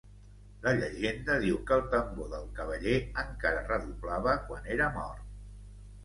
La 0.67 0.71
llegenda 0.77 1.33
diu 1.41 1.57
que 1.71 1.75
el 1.81 1.83
tambor 1.91 2.31
del 2.31 2.47
cavaller 2.59 2.93
encara 3.25 3.61
redoblava 3.67 4.33
quan 4.47 4.71
era 4.77 4.89
mort. 4.97 5.21